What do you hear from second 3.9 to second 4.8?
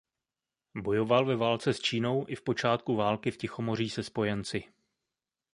spojenci.